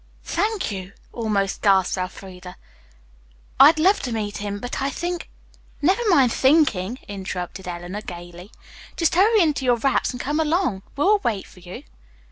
"Thank 0.23 0.71
you," 0.71 0.93
almost 1.13 1.61
gasped 1.61 1.95
Elfreda. 1.95 2.57
"I'd 3.59 3.77
love 3.77 3.99
to 3.99 4.11
meet 4.11 4.37
him, 4.37 4.57
but 4.57 4.81
I 4.81 4.89
think" 4.89 5.29
"Never 5.83 6.01
mind 6.09 6.33
thinking," 6.33 6.97
interrupted 7.07 7.67
Eleanor, 7.67 8.01
gayly. 8.01 8.51
"Just 8.97 9.13
hurry 9.13 9.41
into 9.43 9.63
your 9.63 9.77
wraps 9.77 10.09
and 10.09 10.19
come 10.19 10.39
along. 10.39 10.81
We'll 10.95 11.19
wait 11.19 11.45
for 11.45 11.59
you." 11.59 11.83